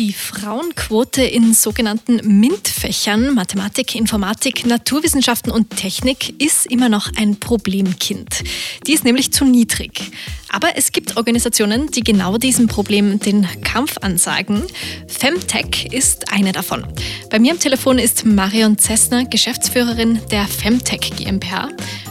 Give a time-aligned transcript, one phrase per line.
[0.00, 8.42] Die Frauenquote in sogenannten MINT-Fächern Mathematik, Informatik, Naturwissenschaften und Technik ist immer noch ein Problemkind.
[8.86, 10.10] Die ist nämlich zu niedrig.
[10.48, 14.62] Aber es gibt Organisationen, die genau diesem Problem den Kampf ansagen.
[15.06, 16.86] Femtech ist eine davon.
[17.28, 21.68] Bei mir am Telefon ist Marion Zessner, Geschäftsführerin der Femtech GmbH.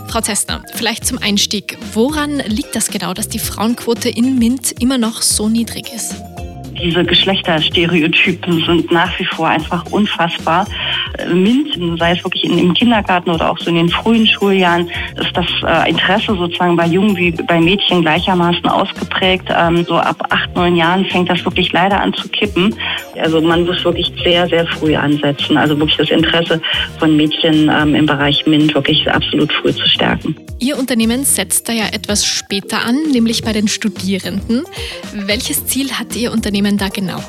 [0.09, 1.79] Frau Zessner, vielleicht zum Einstieg.
[1.93, 6.13] Woran liegt das genau, dass die Frauenquote in MINT immer noch so niedrig ist?
[6.81, 10.65] Diese Geschlechterstereotypen sind nach wie vor einfach unfassbar.
[11.31, 15.45] MINT, sei es wirklich im Kindergarten oder auch so in den frühen Schuljahren, ist das
[15.65, 19.49] äh, Interesse sozusagen bei Jungen wie bei Mädchen gleichermaßen ausgeprägt.
[19.49, 22.75] Ähm, so ab acht, neun Jahren fängt das wirklich leider an zu kippen.
[23.17, 25.57] Also man muss wirklich sehr, sehr früh ansetzen.
[25.57, 26.61] Also wirklich das Interesse
[26.97, 30.35] von Mädchen ähm, im Bereich MINT wirklich absolut früh zu stärken.
[30.59, 34.63] Ihr Unternehmen setzt da ja etwas später an, nämlich bei den Studierenden.
[35.13, 37.19] Welches Ziel hat Ihr Unternehmen da genau?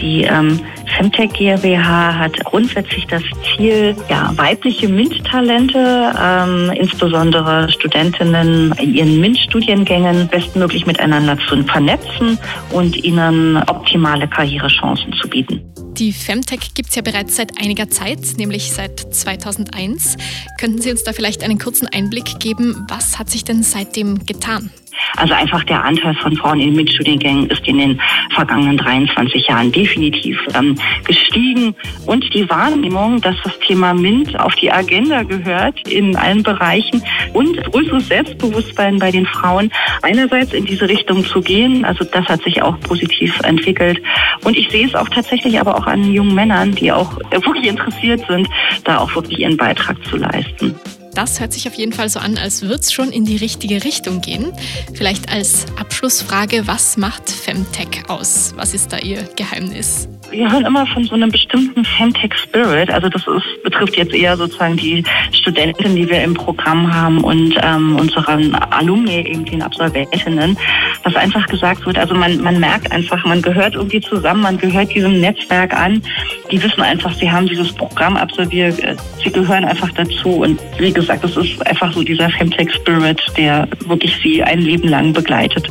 [0.00, 0.60] Die ähm,
[0.96, 10.28] Femtech GmbH hat grundsätzlich das Ziel, ja, weibliche MINT-Talente, ähm, insbesondere Studentinnen in ihren MINT-Studiengängen
[10.28, 12.38] bestmöglich miteinander zu vernetzen
[12.70, 15.62] und ihnen optimale Karrierechancen zu bieten.
[15.94, 20.16] Die Femtech gibt es ja bereits seit einiger Zeit, nämlich seit 2001.
[20.58, 22.84] Könnten Sie uns da vielleicht einen kurzen Einblick geben?
[22.88, 24.70] Was hat sich denn seitdem getan?
[25.16, 28.00] Also einfach der Anteil von Frauen in Mitstudiengängen ist in den
[28.34, 31.74] vergangenen 23 Jahren definitiv ähm, gestiegen.
[32.06, 37.56] Und die Wahrnehmung, dass das Thema MINT auf die Agenda gehört in allen Bereichen und
[37.64, 39.70] größeres Selbstbewusstsein bei den Frauen,
[40.02, 41.84] einerseits in diese Richtung zu gehen.
[41.84, 44.00] Also das hat sich auch positiv entwickelt.
[44.44, 48.24] Und ich sehe es auch tatsächlich aber auch an jungen Männern, die auch wirklich interessiert
[48.28, 48.48] sind,
[48.84, 50.74] da auch wirklich ihren Beitrag zu leisten.
[51.14, 53.84] Das hört sich auf jeden Fall so an, als würde es schon in die richtige
[53.84, 54.52] Richtung gehen.
[54.94, 58.52] Vielleicht als Abschlussfrage, was macht Femtech aus?
[58.56, 60.08] Was ist da Ihr Geheimnis?
[60.30, 62.90] Wir hören immer von so einem bestimmten Femtech Spirit.
[62.90, 67.54] Also das ist, betrifft jetzt eher sozusagen die Studenten, die wir im Programm haben und
[67.62, 70.58] ähm, unseren Alumni, eben den Absolventinnen,
[71.04, 74.92] dass einfach gesagt wird, also man, man merkt einfach, man gehört irgendwie zusammen, man gehört
[74.92, 76.02] diesem Netzwerk an.
[76.50, 78.82] Die wissen einfach, sie haben dieses Programm absolviert,
[79.22, 80.30] sie gehören einfach dazu.
[80.30, 85.12] Und wie das ist einfach so dieser Femtech Spirit, der wirklich sie ein Leben lang
[85.12, 85.68] begleitet.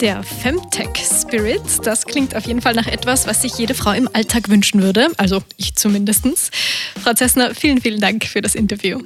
[0.00, 4.08] Der Femtech Spirit, das klingt auf jeden Fall nach etwas, was sich jede Frau im
[4.12, 5.08] Alltag wünschen würde.
[5.16, 6.54] Also ich zumindest.
[7.02, 9.00] Frau Zessner, vielen, vielen Dank für das Interview.